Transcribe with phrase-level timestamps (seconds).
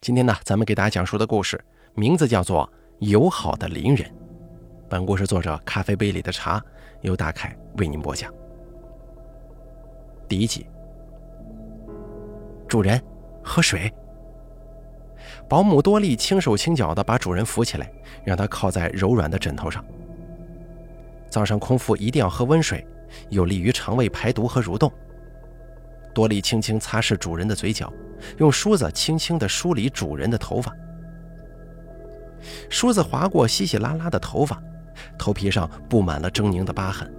[0.00, 1.60] 今天呢，咱们给大家讲述的故事
[1.94, 2.64] 名字叫做
[3.10, 4.08] 《友好的邻人》。
[4.88, 6.64] 本故事作者咖啡杯里的茶
[7.00, 8.32] 由大凯为您播讲。
[10.28, 10.64] 第一集，
[12.68, 13.02] 主人，
[13.42, 13.92] 喝水。
[15.48, 17.90] 保姆多莉轻手轻脚地把主人扶起来，
[18.24, 19.84] 让他靠在柔软的枕头上。
[21.28, 22.86] 早上空腹一定要喝温水，
[23.30, 24.90] 有利于肠胃排毒和蠕动。
[26.14, 27.92] 多莉轻轻擦拭主人的嘴角。
[28.38, 30.74] 用梳子轻轻地梳理主人的头发，
[32.68, 34.62] 梳子划过稀稀拉拉的头发，
[35.18, 37.12] 头皮上布满了狰狞的疤痕。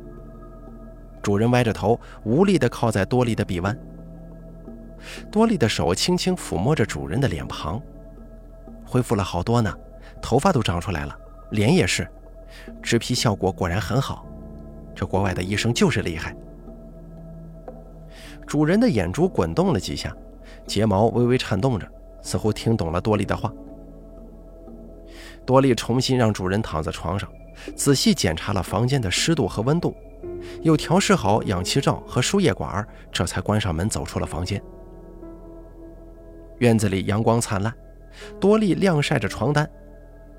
[1.21, 3.77] 主人歪着头，无力地靠在多莉的臂弯。
[5.31, 7.81] 多莉的手轻轻抚摸着主人的脸庞，
[8.85, 9.73] 恢复了好多呢，
[10.21, 11.17] 头发都长出来了，
[11.51, 12.07] 脸也是，
[12.81, 14.25] 植皮效果果然很好。
[14.95, 16.35] 这国外的医生就是厉害。
[18.45, 20.15] 主人的眼珠滚动了几下。
[20.69, 21.87] 睫毛微微颤动着，
[22.21, 23.51] 似乎听懂了多莉的话。
[25.43, 27.27] 多莉重新让主人躺在床上，
[27.75, 29.95] 仔细检查了房间的湿度和温度，
[30.61, 34.61] 又调试好氧气罩和输液管，这才关上门走出了房间。
[36.59, 37.73] 院子里阳光灿烂，
[38.39, 39.67] 多莉晾晒着床单。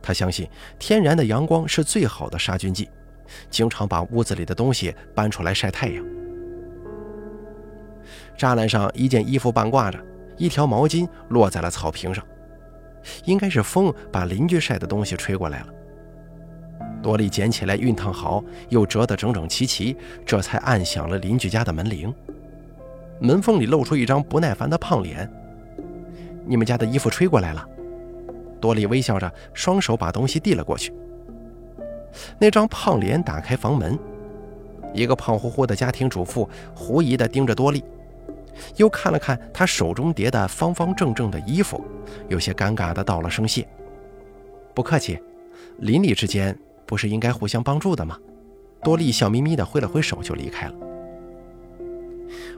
[0.00, 2.88] 她相信天然的阳光是最好的杀菌剂，
[3.50, 6.04] 经常把屋子里的东西搬出来晒太阳。
[8.38, 9.98] 栅栏上一件衣服半挂着。
[10.40, 12.24] 一条毛巾落在了草坪上，
[13.26, 15.66] 应该是风把邻居晒的东西吹过来了。
[17.02, 22.12] 多莉捡起来熨烫好，又折得整整齐齐，这才按响了邻居家的门铃。
[23.20, 25.30] 门缝里露出一张不耐烦的胖脸
[26.48, 27.68] ：“你们家的衣服吹过来了。”
[28.62, 30.90] 多莉微笑着，双手把东西递了过去。
[32.38, 33.98] 那张胖脸打开房门，
[34.94, 37.84] 一个胖乎乎的家庭主妇狐疑地盯着多莉。
[38.76, 41.84] 又看了看他手中叠的方方正正的衣服，
[42.28, 43.66] 有些尴尬的道了声谢。
[44.74, 45.18] 不客气，
[45.78, 48.18] 邻里之间不是应该互相帮助的吗？
[48.82, 50.74] 多莉笑眯眯的挥了挥手就离开了。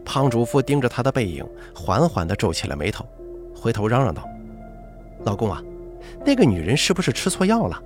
[0.05, 1.45] 胖主妇盯着他的背影，
[1.75, 3.07] 缓缓地皱起了眉头，
[3.55, 4.29] 回头嚷嚷道
[5.25, 5.63] ：“老公啊，
[6.25, 7.81] 那个女人是不是吃错药了？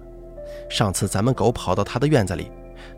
[0.69, 2.51] 上次咱们狗跑到她的院子里，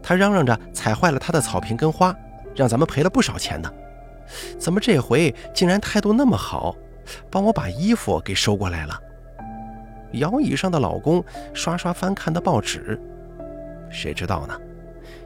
[0.03, 2.15] 她嚷嚷着踩坏了她的草坪跟花，
[2.55, 3.71] 让咱们赔了不少钱呢。”
[4.59, 6.77] 怎么这回竟然态度那么好，
[7.31, 9.03] 帮我把衣服给收过来了？
[10.13, 12.99] 摇椅上的老公刷刷翻看的报纸，
[13.91, 14.59] 谁知道呢？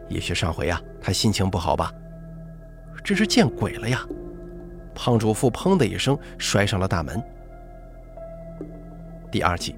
[0.09, 1.93] 也许上回呀，他心情不好吧？
[3.05, 4.07] 真是见鬼了呀！
[4.95, 7.23] 胖主妇砰的一声摔上了大门。
[9.31, 9.75] 第二季，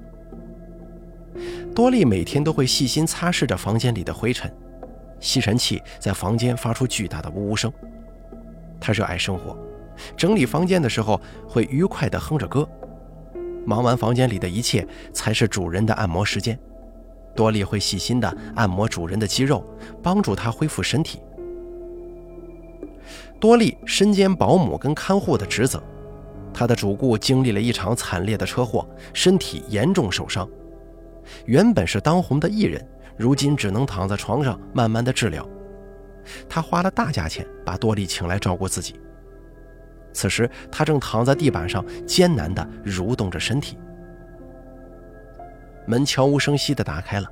[1.75, 4.53] 多莉每天都会细心擦拭着房间里的灰尘，
[5.21, 7.73] 吸尘器在房间发出巨大的呜呜声。
[8.85, 9.57] 他热爱生活，
[10.15, 11.19] 整理房间的时候
[11.49, 12.69] 会愉快地哼着歌。
[13.65, 16.59] 忙完房间里的一切，才是主人的按摩时间。
[17.35, 19.65] 多莉会细心地按摩主人的肌肉，
[20.03, 21.23] 帮助他恢复身体。
[23.41, 25.83] 多莉身兼保姆跟看护的职责，
[26.53, 30.47] 她的主顾经历了一场惨烈的车祸，身体严重受伤。
[31.47, 32.87] 原本是当红的艺人，
[33.17, 35.49] 如今只能躺在床上慢慢的治疗。
[36.49, 39.01] 他花了大价钱把多莉请来照顾自己。
[40.13, 43.79] 此时，他正躺在地板上艰难地蠕动着身体。
[45.87, 47.27] 门悄无声息地打开了，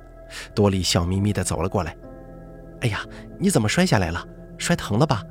[0.53, 1.95] 多莉笑眯眯地走了过来。
[2.81, 2.99] “哎呀，
[3.39, 4.27] 你怎么摔下来了？
[4.57, 5.23] 摔疼了吧？”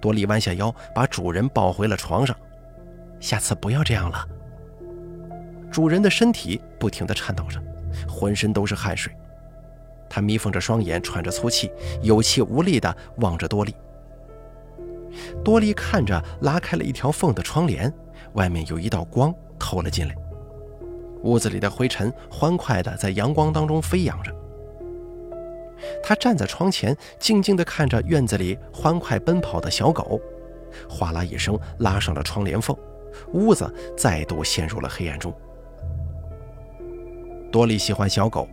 [0.00, 2.36] 多莉弯下腰，把主人抱回了床上。
[3.20, 4.26] “下次不要这样了。”
[5.70, 7.62] 主人的身体不停地颤抖着，
[8.08, 9.12] 浑身都是汗水。
[10.08, 11.70] 他眯缝着双眼，喘着粗气，
[12.02, 13.74] 有气无力地望着多莉。
[15.44, 17.92] 多莉看着拉开了一条缝的窗帘，
[18.34, 20.14] 外面有一道光透了进来。
[21.22, 24.32] 屋子里的灰尘欢快地在阳光当中飞扬着。
[26.02, 30.20] 他站在窗前，静静地看着院子里欢快奔跑的小狗，
[30.88, 32.76] 哗啦一声拉上了窗帘缝，
[33.32, 35.32] 屋子再度陷入了黑暗中。
[37.50, 38.48] 多莉喜欢小狗。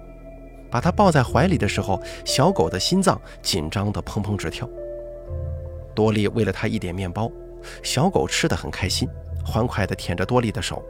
[0.75, 4.69] 把它抱在怀里的时候，小狗的心脏紧张的砰砰直跳。
[5.95, 7.31] 多莉喂了它一点面包，
[7.81, 9.07] 小狗吃的很开心，
[9.45, 10.83] 欢快的舔着多莉的手。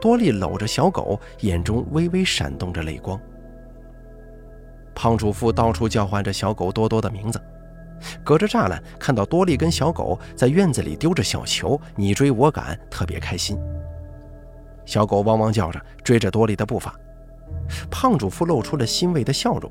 [0.00, 3.20] 多莉搂着小狗，眼中微微闪动着泪光。
[4.94, 7.38] 胖主妇到处叫唤着小狗多多的名字，
[8.24, 13.58] 隔着栅栏看到多莉跟小狗在院子里丢着小球，你追我赶，特别开心。
[14.86, 16.98] 小狗汪汪叫着，追着多莉的步伐。
[17.90, 19.70] 胖主妇露出了欣慰的笑容，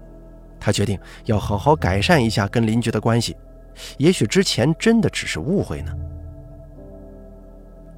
[0.60, 3.36] 他决定要好好改善一下跟邻居的关系。
[3.98, 5.92] 也许之前真的只是误会呢。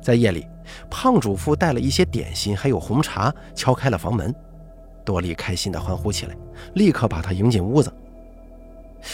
[0.01, 0.47] 在夜里，
[0.89, 4.33] 胖主妇带了一些点心，还有红茶，敲开了房门。
[5.03, 6.35] 多莉开心地欢呼起来，
[6.73, 7.93] 立刻把他迎进屋子。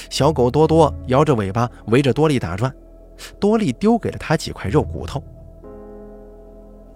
[0.10, 2.74] 小狗多多摇着尾巴围着多莉打转，
[3.40, 5.22] 多莉丢给了他几块肉骨头。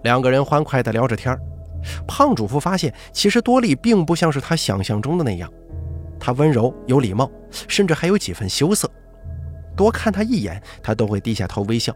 [0.02, 1.38] 两个人欢快地聊着天
[2.06, 5.50] 胖主妇发现，其实多莉并不像是他想象中的那样，
[6.18, 7.30] 她温柔有礼貌，
[7.68, 8.90] 甚至还有几分羞涩。
[9.76, 11.94] 多看他一眼，他都会低下头微笑。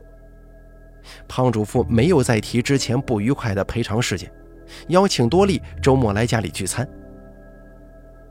[1.27, 4.33] 胖主妇没有再提之前不愉快的赔偿事件，
[4.89, 6.89] 邀请多莉周末来家里聚餐。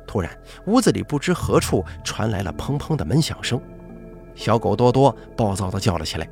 [0.07, 0.31] 突然，
[0.67, 3.61] 屋子里不知何处传来了砰砰的门响声，
[4.35, 6.29] 小狗多多暴躁地叫了起来，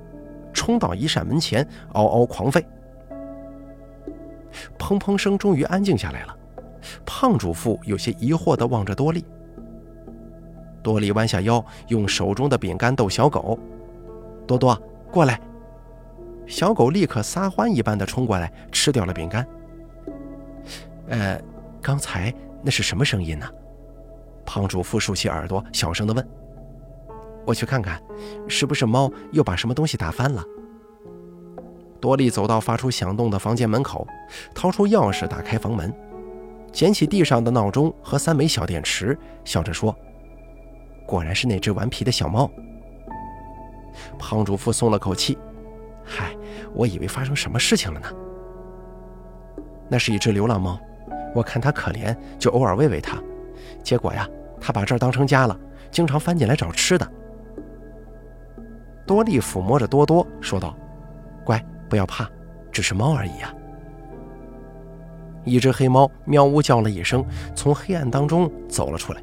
[0.54, 2.64] 冲到一扇门前，嗷嗷狂吠。
[4.78, 6.38] 砰砰声终于安静下来了，
[7.06, 9.24] 胖主妇有些疑惑地望着多莉。
[10.82, 13.60] 多莉弯下腰，用手中的饼干逗小狗
[14.48, 14.82] ：“多多，
[15.12, 15.40] 过来。”
[16.48, 19.46] 小狗立刻撒欢一般的冲过来，吃掉了饼干。
[21.10, 21.40] 呃，
[21.82, 23.46] 刚才那是什么声音呢？
[24.46, 26.28] 胖主妇竖起耳朵，小声的问
[27.46, 28.02] ：“我去看看，
[28.48, 30.44] 是不是猫又把什么东西打翻了？”
[32.00, 34.08] 多莉走到发出响动的房间门口，
[34.54, 35.94] 掏出钥匙打开房门，
[36.72, 39.96] 捡起地上的闹钟和三枚小电池，笑着说
[41.06, 42.50] ：“果然是那只顽皮的小猫。”
[44.18, 45.38] 胖主妇松了口气。
[46.06, 46.36] 嗨，
[46.74, 48.08] 我以为发生什么事情了呢。
[49.90, 50.80] 那是一只流浪猫，
[51.36, 53.22] 我看它可怜，就偶尔喂喂它。
[53.84, 54.28] 结果呀，
[54.60, 55.60] 它把这儿当成家了，
[55.92, 57.12] 经常翻进来找吃的。
[59.06, 60.76] 多利抚摸着多多说道：“，
[61.90, 62.30] 不要怕，
[62.72, 63.54] 只是猫而已啊。”
[65.46, 67.26] 一只黑猫喵呜叫了一声，
[67.56, 69.22] 从黑暗当中走了出来。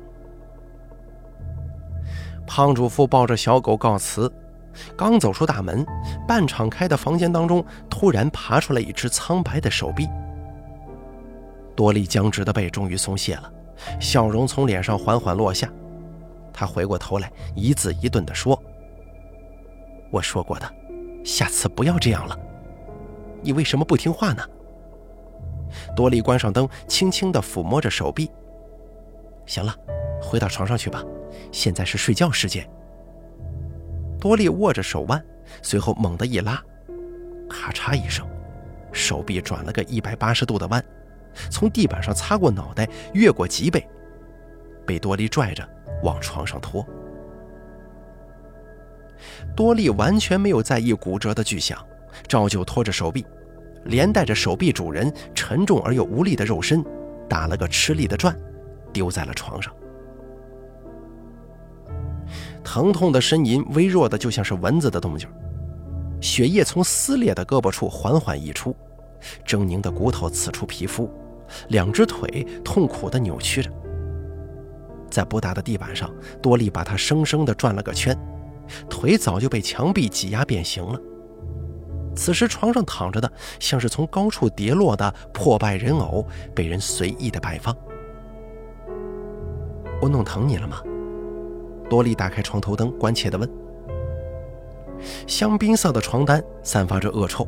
[2.46, 4.32] 胖主妇抱着小狗告辞。
[4.94, 5.86] 刚走出大门，
[6.28, 10.06] 半敞开的房间当中突然爬出来一只苍白的手臂。
[11.74, 13.50] 多莉僵直的背终于松懈了，
[13.98, 15.70] 笑容从脸上缓缓落下。
[16.52, 18.62] 他回过头来，一字一顿地说
[20.12, 20.70] ：“我说过的，
[21.24, 22.38] 下次不要这样了。
[23.42, 24.42] 你为什么不听话呢？”
[25.94, 28.30] 多莉关上灯，轻轻地抚摸着手臂。
[29.46, 29.74] 行了，
[30.22, 31.04] 回到床上去吧，
[31.52, 32.68] 现在是睡觉时间。
[34.18, 35.22] 多利握着手腕，
[35.62, 36.62] 随后猛地一拉，
[37.48, 38.26] 咔嚓一声，
[38.92, 40.82] 手臂转了个一百八十度的弯，
[41.50, 43.86] 从地板上擦过脑袋，越过脊背，
[44.86, 45.68] 被多利拽着
[46.02, 46.84] 往床上拖。
[49.54, 51.78] 多利完全没有在意骨折的巨响，
[52.28, 53.24] 照旧拖着手臂，
[53.84, 56.84] 连带着手臂主人沉重而又无力的肉身，
[57.28, 58.36] 打了个吃力的转，
[58.92, 59.72] 丢在了床上。
[62.64, 65.28] 疼痛的呻吟微弱的，就像是蚊子的动静。
[66.20, 68.74] 血液从撕裂的胳膊处缓缓溢出，
[69.46, 71.08] 狰狞的骨头刺出皮肤，
[71.68, 73.70] 两只腿痛苦的扭曲着。
[75.08, 76.12] 在不大的地板上，
[76.42, 78.18] 多利把它生生的转了个圈，
[78.90, 81.00] 腿早就被墙壁挤压变形了。
[82.16, 83.30] 此时床上躺着的，
[83.60, 87.76] 像是从高处跌落的破败人偶，被人随意的摆放。
[90.00, 90.82] 我弄疼你了吗？
[91.88, 93.48] 多莉打开床头灯，关切地问
[95.28, 97.46] ：“香槟色的床单散发着恶臭，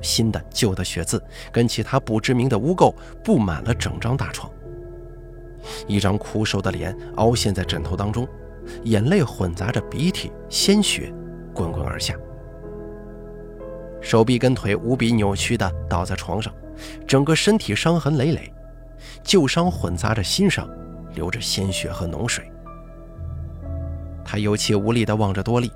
[0.00, 1.22] 新的、旧的血渍
[1.52, 2.92] 跟其他不知名的污垢
[3.22, 4.50] 布满了整张大床。
[5.86, 8.26] 一张枯瘦的脸凹陷在枕头当中，
[8.82, 11.14] 眼泪混杂着鼻涕、鲜血
[11.54, 12.16] 滚滚而下。
[14.02, 16.52] 手臂跟腿无比扭曲的倒在床上，
[17.06, 18.52] 整个身体伤痕累累，
[19.22, 20.68] 旧伤混杂着新伤，
[21.14, 22.50] 流着鲜血和脓水。”
[24.24, 25.70] 他有气无力地望着多莉，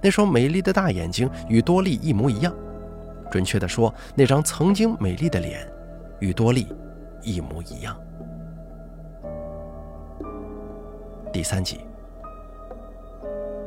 [0.00, 2.52] 那双美丽的大眼睛与多莉一模一样。
[3.30, 5.66] 准确地说，那张曾经美丽的脸
[6.20, 6.66] 与多莉
[7.22, 7.96] 一模一样。
[11.32, 11.80] 第三集，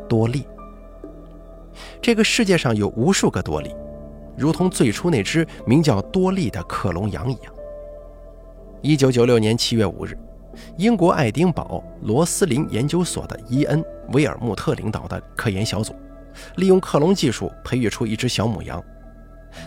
[0.08, 0.48] 多莉。
[2.02, 3.76] 这个世界上有无数个多莉，
[4.38, 7.54] 如同最初那只名叫多利的克隆羊一样。
[8.82, 10.18] 一九九六年七月五日。
[10.78, 15.94] 英国爱丁堡罗斯林研究所的伊恩·威尔穆特领导的科研小组，
[16.56, 18.82] 利用克隆技术培育出一只小母羊，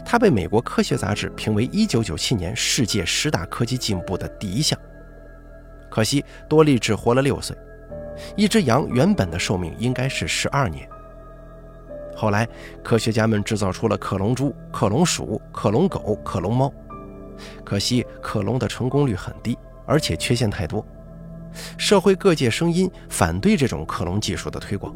[0.02, 4.78] 它被美国科学杂志评为1997年世界十大科技进步的第一项。
[5.90, 7.54] 可惜多利只活了六岁，
[8.34, 10.88] 一只羊原本的寿命应该是十二年。
[12.20, 12.48] 后来，
[12.82, 16.72] 科学家们制造出了克隆猪、克隆鼠、克隆狗、克隆猫，
[17.64, 19.56] 可惜克隆的成功率很低。
[19.86, 20.84] 而且缺陷太多，
[21.78, 24.92] 社会各界声音反对这种克隆技术的推广。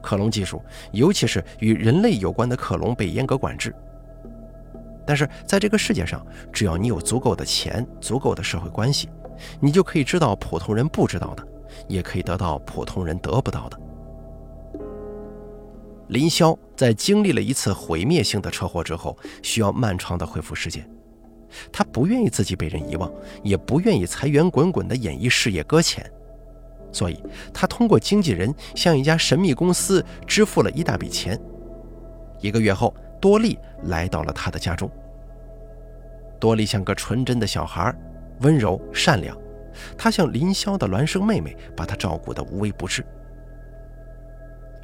[0.00, 3.74] 克隆技术，尤其是与人类有关的克隆，被严格管制。
[5.04, 9.10] 但是在这个世界上，只要你有足够的钱、足够的社会关系，
[9.58, 11.44] 你就可以知道普通人不知道的，
[11.88, 13.76] 也可以得到普通人得不到的。
[16.08, 20.88] 林霄在经历了一次毁灭性的车祸之后，需要漫长的恢复时间。
[21.72, 23.10] 他不愿意自己被人遗忘，
[23.42, 26.08] 也不愿意财源滚滚的演艺事业搁浅，
[26.92, 27.22] 所以
[27.52, 31.40] 他通过经纪人向一家神秘公司支付了一大笔钱。
[32.40, 34.90] 一个月后，多莉来到了他的家中。
[36.38, 37.94] 多莉像个纯真的小孩，
[38.40, 39.36] 温柔善良，
[39.96, 43.04] 她像林霄的孪生妹妹，把他照顾得无微不至。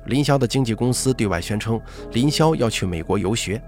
[0.07, 1.81] 林霄的经纪公司对外宣称，
[2.13, 3.63] 林霄要去美国游学，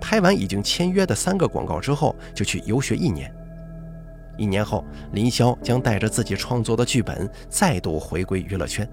[0.00, 3.32] 拍完已经签约的三个广告之后，就去游学一年。
[4.36, 8.88] 一年后，林霄将带着自己创作的剧本再度回归娱乐圈。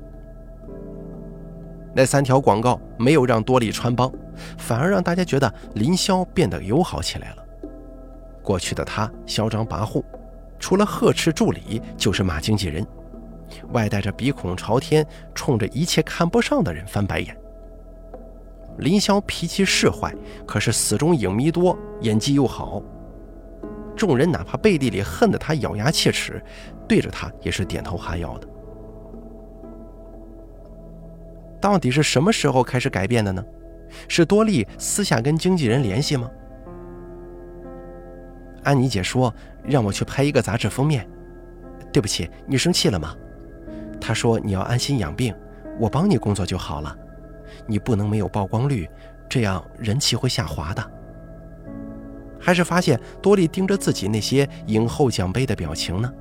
[1.94, 4.12] 那三条广告没有让多莉穿帮，
[4.58, 7.46] 反而让大家觉得林霄变得友好起来了。
[8.44, 10.04] 过去的他嚣张跋扈，
[10.60, 12.86] 除了呵斥助理，就是骂经纪人。
[13.72, 17.36] 外带着鼻孔朝天，冲着一切看不上的人翻白眼。
[18.78, 20.14] 林霄脾气是坏，
[20.46, 22.82] 可是死忠影迷多，演技又好，
[23.96, 26.44] 众人哪怕背地里恨得他咬牙切齿，
[26.88, 28.48] 对着他也是点头哈腰的。
[31.62, 33.44] 到底是什么时候开始改变的呢？
[34.10, 36.30] 是多莉私下跟经纪人联系吗？
[38.64, 39.34] 安妮姐说
[39.64, 41.08] 让我去拍一个杂志封面，
[41.94, 43.16] 对不起，你生气了吗？
[44.08, 45.34] 他说：“你要安心养病，
[45.80, 46.96] 我帮你工作就好了。
[47.66, 48.88] 你不能没有曝光率，
[49.28, 50.92] 这样人气会下滑的。”
[52.40, 56.14] 还是发现多莉盯着自己那些影后奖杯的表情呢？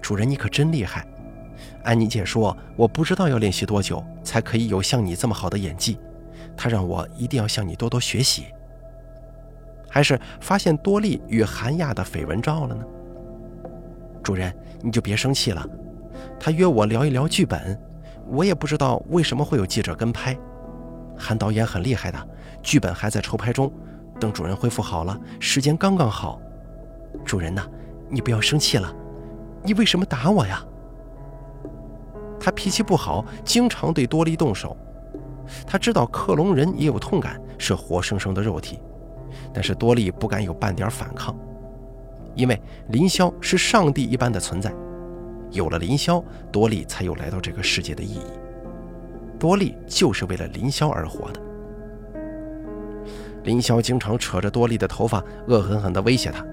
[0.00, 1.06] 主人，你可真厉害！
[1.84, 5.98] 安妮姐说：“我不知道要练习多久才可以有像你这么好的演技。”
[6.56, 8.46] 她让我一定要向你多多学习。
[9.90, 12.82] 还是发现多莉与韩亚的绯闻照了呢？
[14.22, 15.68] 主人，你就别生气了。
[16.38, 17.78] 他约我聊一聊剧本，
[18.28, 20.36] 我也不知道为什么会有记者跟拍。
[21.16, 22.28] 韩导演很厉害的，
[22.62, 23.72] 剧本还在筹拍中，
[24.20, 26.40] 等主人恢复好了，时间刚刚好。
[27.24, 27.62] 主人呐，
[28.10, 28.94] 你不要生气了，
[29.62, 30.62] 你为什么打我呀？
[32.38, 34.76] 他脾气不好，经常对多莉动手。
[35.66, 38.78] 他知道克隆人也有痛感，是活生生的肉体，
[39.54, 41.34] 但是多莉不敢有半点反抗，
[42.34, 44.72] 因为林霄是上帝一般的存在。
[45.50, 46.22] 有了林霄，
[46.52, 48.22] 多莉才有来到这个世界的意义。
[49.38, 51.40] 多莉就是为了林霄而活的。
[53.44, 56.44] 林霄经常扯着多莉的头发，恶狠狠地威胁她：“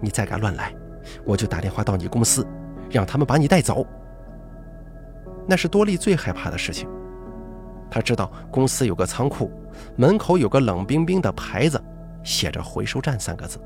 [0.00, 0.74] 你再敢乱来，
[1.24, 2.46] 我就打电话到你公司，
[2.90, 3.84] 让他们把你带走。”
[5.48, 6.88] 那是多莉最害怕的事情。
[7.90, 9.50] 他知道公司有个仓库，
[9.96, 11.82] 门口有个冷冰冰的牌子，
[12.22, 13.58] 写着“回收站”三个字。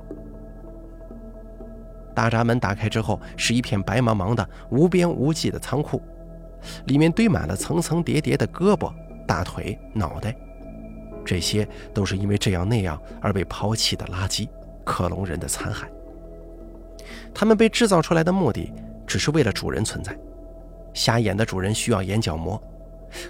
[2.15, 6.01] 大闸门打开之后，是一片白茫茫的、无边无际的仓库，
[6.87, 8.93] 里面堆满了层层叠叠的胳膊、
[9.27, 10.37] 大腿、脑袋，
[11.25, 14.49] 这些都是因为这样那样而被抛弃的垃圾——
[14.85, 15.85] 克隆人的残骸。
[17.35, 18.73] 他们被制造出来的目的，
[19.07, 20.17] 只是为了主人存在。
[20.95, 22.63] 瞎眼的主人需要眼角膜，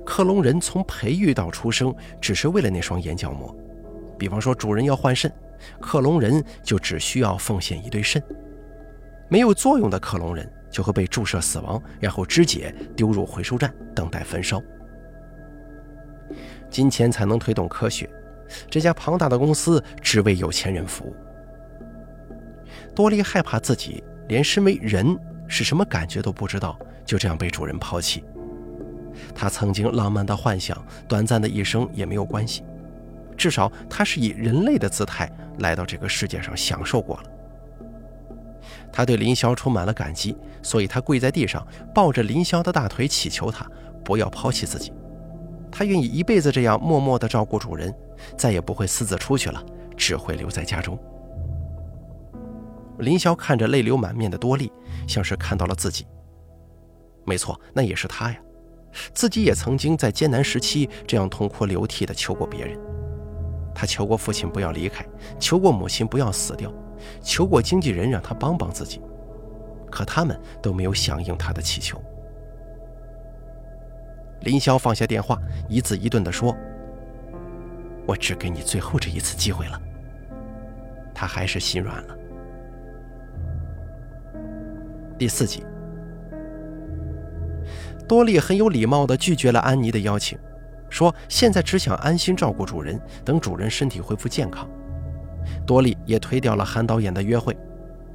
[0.04, 3.54] 克隆人从培育到出生，只是为了那双眼角膜。
[4.18, 5.32] 比方说，主人要换肾，
[5.80, 8.20] 克隆人就只需要奉献一对肾。
[9.32, 14.62] 没有作用的克隆人就会被注射死亡，然后肢解丢入回收站，等待焚烧。
[16.68, 18.10] 金钱才能推动科学，
[18.68, 21.16] 这家庞大的公司只为有钱人服务。
[22.94, 28.22] 多莉害怕自己连身为人是什么感觉都不知道，就这样被主人抛弃。
[29.34, 30.76] 他曾经浪漫的幻想，
[31.08, 32.64] 短暂的一生也没有关系，
[33.34, 35.26] 至少他是以人类的姿态
[35.60, 37.22] 来到这个世界上享受过了。
[38.92, 43.66] 他对林霄充满了感激，所以他跪在地上，抱着林霄的大腿，祈求他
[44.04, 44.92] 不要抛弃自己。
[45.70, 47.92] 他愿意一辈子这样默默地照顾主人，
[48.36, 49.64] 再也不会私自出去了，
[49.96, 50.98] 只会留在家中。
[52.98, 54.70] 林霄看着泪流满面的多莉，
[55.08, 56.06] 像是看到了自己。
[57.24, 58.36] 没错，那也是他呀，
[59.14, 62.78] 自己也曾经在艰难时期这样痛哭流涕地求过别人。
[63.74, 65.06] 他求过父亲不要离开，
[65.38, 66.70] 求过母亲不要死掉。
[67.20, 69.00] 求过经纪人让他帮帮自己，
[69.90, 72.00] 可他们都没有响应他的祈求。
[74.40, 76.56] 林霄放下电话，一字一顿地说
[78.06, 79.80] ：“我只给你最后这一次机会了。”
[81.14, 82.16] 他还是心软了。
[85.16, 85.64] 第四集，
[88.08, 90.36] 多莉很有礼貌地拒绝了安妮的邀请，
[90.90, 94.68] 说现在只想安心照顾主人，等主人身体恢复健康。
[95.66, 97.56] 多莉也推掉了韩导演的约会，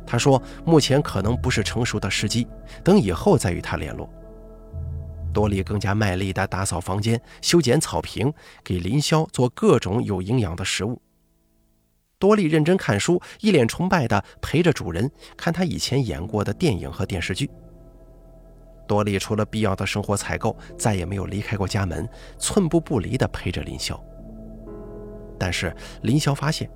[0.05, 2.47] 他说目前可能不是成熟的时机，
[2.83, 4.09] 等以后再与他联络。
[5.33, 10.99] 多莉更加卖力地打扫房间、修剪草坪，给林霄做各种有营养的食物。
[12.17, 17.47] 多莉认真看书，一脸崇拜地陪着主人看他以前演过的电影和电视剧。
[18.87, 23.99] 多莉除了必要的生活采购，再也没有离开过家门，寸步不离地陪着林霄。
[25.37, 26.67] 但是林霄发现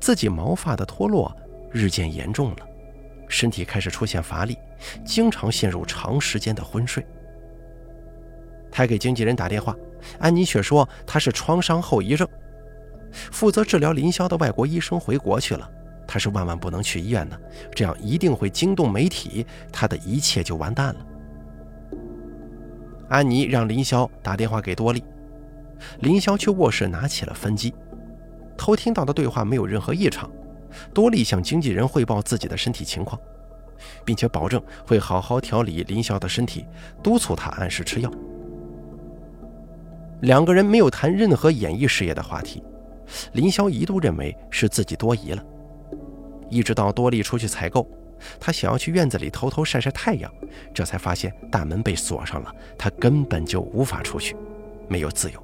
[0.00, 1.34] 自己毛发的脱落
[1.70, 2.68] 日渐严重了，
[3.28, 4.56] 身体开始出现乏力，
[5.04, 7.04] 经常陷入长时间的昏睡。
[8.70, 9.74] 他给经纪人打电话，
[10.18, 12.28] 安妮却说他是创伤后遗症。
[13.30, 15.70] 负责治疗林霄的外国医生回国去了，
[16.06, 17.40] 他是万万不能去医院的，
[17.72, 21.06] 这样一定会惊动媒体，他的一切就完蛋了。
[23.08, 25.04] 安妮让林霄打电话给多莉，
[26.00, 27.72] 林霄去卧室拿起了分机，
[28.56, 30.30] 偷听到的对话没有任何异常。
[30.92, 33.20] 多莉向经纪人汇报自己的身体情况，
[34.04, 36.66] 并且保证会好好调理林霄的身体，
[37.02, 38.10] 督促他按时吃药。
[40.22, 42.62] 两个人没有谈任何演艺事业的话题，
[43.34, 45.44] 林霄一度认为是自己多疑了。
[46.50, 47.86] 一直到多莉出去采购，
[48.40, 50.32] 他想要去院子里偷偷晒晒太阳，
[50.72, 54.34] 这才发现大门被锁上了，他根本就无法出去，
[54.88, 55.43] 没有自由。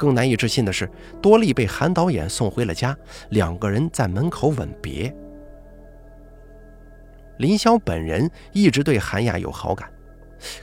[0.00, 0.90] 更难以置信的是，
[1.20, 2.96] 多莉被韩导演送回了家，
[3.28, 5.14] 两个人在门口吻别。
[7.36, 9.90] 林霄本人一直对韩亚有好感，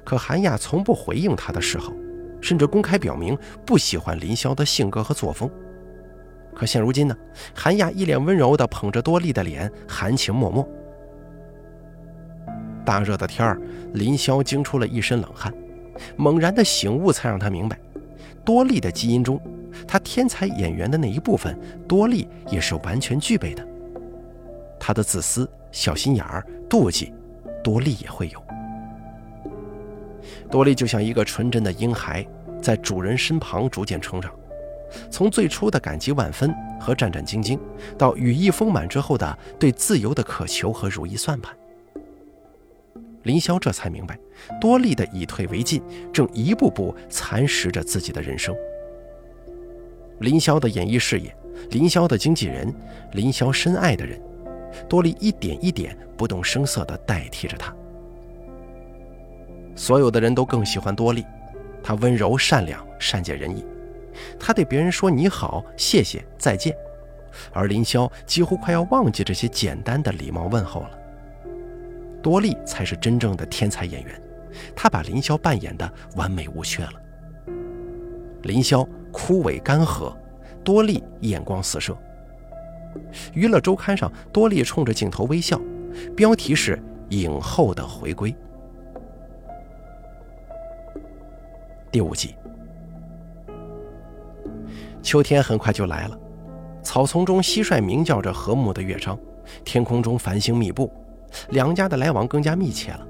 [0.03, 1.93] 可韩亚从不回应他的示好。
[2.41, 5.47] 甚至公开表明不喜欢林霄的性格和作风。
[6.55, 7.15] 可现如今呢？
[7.53, 10.65] 韩亚一脸温柔地捧着多莉的脸，含情脉脉。
[12.83, 13.61] 大热的天儿，
[13.93, 15.53] 林霄惊出了一身冷汗，
[16.15, 17.79] 猛然的醒悟才让他明白，
[18.47, 19.37] 多莉的基因中，
[19.85, 23.67] 他天才演员的那一部分，多莉也是完全具备的。
[24.79, 27.11] 他的自私、小心眼儿、妒忌，
[27.61, 28.41] 多莉也会有。
[30.49, 32.25] 多莉就像一个纯真的婴孩。
[32.61, 34.33] 在主人身旁逐渐成长，
[35.11, 37.59] 从最初的感激万分和战战兢兢，
[37.97, 41.53] 到羽翼丰满之后的对自由的渴求和如意算盘。
[43.23, 44.17] 林霄这才明白，
[44.59, 45.81] 多莉的以退为进
[46.13, 48.55] 正一步步蚕食着自己的人生。
[50.19, 51.35] 林霄的演艺事业，
[51.71, 52.73] 林霄的经纪人，
[53.13, 54.21] 林霄深爱的人，
[54.89, 57.73] 多莉一点一点不动声色地代替着他。
[59.75, 61.23] 所有的人都更喜欢多莉。
[61.83, 63.63] 他温柔善良、善解人意，
[64.37, 66.75] 他对别人说“你好”“谢谢”“再见”，
[67.53, 70.91] 而林霄几乎快要忘记这些简单的礼貌问候了。
[72.21, 74.21] 多莉才是真正的天才演员，
[74.75, 76.93] 他把林霄扮演的完美无缺了。
[78.43, 80.15] 林霄枯萎干涸，
[80.63, 81.97] 多莉眼光四射。
[83.33, 85.59] 娱乐周刊上，多莉冲着镜头微笑，
[86.15, 88.33] 标题是“影后的回归”。
[91.91, 92.35] 第五集，
[95.01, 96.17] 秋天很快就来了，
[96.81, 99.17] 草丛中蟋蟀鸣叫着和睦的乐章，
[99.63, 100.91] 天空中繁星密布，
[101.49, 103.07] 两家的来往更加密切了。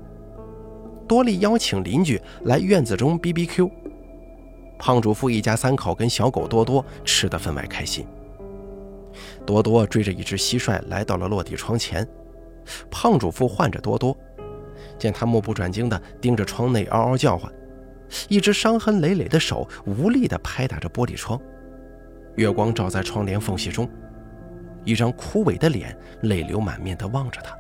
[1.07, 3.71] 多莉邀请邻居来院子中 BBQ，
[4.77, 8.05] 胖主妇一家三口跟小狗多多吃得分外开心。
[9.45, 12.05] 多多追着一只蟋蟀来到了落地窗前，
[12.91, 14.15] 胖主妇唤着多多，
[14.99, 17.51] 见他目不转睛地盯着窗内，嗷嗷叫唤。
[18.27, 21.39] 一只伤痕累累的手无力地拍打着玻璃窗，
[22.35, 23.89] 月光照在窗帘缝隙中，
[24.83, 27.57] 一张枯萎的脸泪流满面地望着他。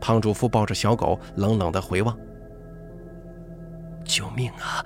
[0.00, 2.16] 胖主妇抱着小狗，冷冷地回望
[4.04, 4.84] ：“救命啊！”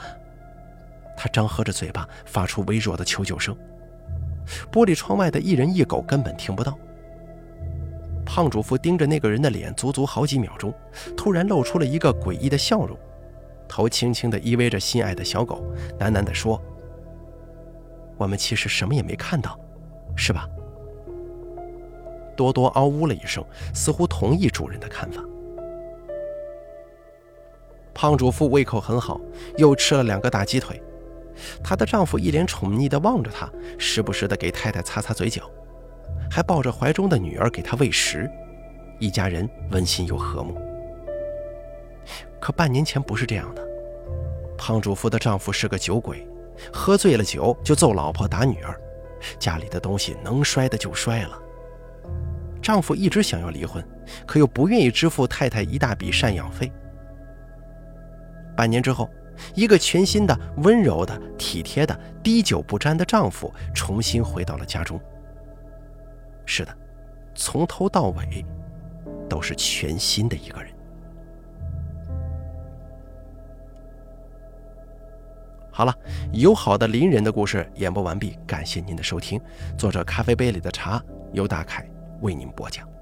[1.16, 3.56] 他张合着嘴巴，发出微弱的求救声。
[4.70, 6.76] 玻璃窗外的一人一狗根本听不到。
[8.26, 10.74] 胖主妇盯着那个人的脸，足足好几秒钟，
[11.16, 12.98] 突然露出了一个诡异的笑容。
[13.68, 15.64] 头轻轻地依偎着心爱的小狗，
[15.98, 16.60] 喃喃地说
[18.18, 19.58] ：“我们其实什么也没看到，
[20.16, 20.48] 是吧？”
[22.34, 25.22] 多多嗷呜了一声，似乎同意主人的看法。
[27.94, 29.20] 胖主妇胃口很好，
[29.56, 30.82] 又吃了两个大鸡腿。
[31.62, 35.42] 她的丈夫一脸宠溺地望着她，时不时地给太太擦擦嘴角，
[36.30, 38.30] 还抱着怀中的女儿给她喂食，
[38.98, 40.56] 一家人温馨又和睦。
[42.40, 43.66] 可半年前不是这样的，
[44.58, 46.28] 胖主妇的丈夫是个酒鬼，
[46.72, 48.78] 喝醉了酒就揍老婆打女儿，
[49.38, 51.38] 家里的东西能摔的就摔了。
[52.64, 53.86] 丈夫一直想要离婚，
[54.26, 56.72] 可又不愿意支付太太一大笔赡养费。
[58.56, 59.10] 半年之后，
[59.54, 64.98] 一个全新的、温柔的、体贴的、滴酒不沾的丈夫重新回到了家中。
[66.46, 66.74] 是的，
[67.34, 68.42] 从头到尾
[69.28, 70.72] 都是全新的一个人。
[75.70, 75.94] 好了，
[76.32, 79.38] 友好的邻人的故事演播完毕，感谢您的收听。
[79.76, 81.86] 作者咖啡杯里的茶由大凯
[82.24, 82.93] 为您播讲。